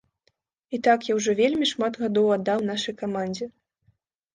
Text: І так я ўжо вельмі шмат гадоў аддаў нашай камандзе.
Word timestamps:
І 0.77 0.79
так 0.87 0.99
я 1.11 1.19
ўжо 1.19 1.31
вельмі 1.41 1.69
шмат 1.75 2.03
гадоў 2.07 2.35
аддаў 2.41 2.59
нашай 2.75 3.01
камандзе. 3.07 3.45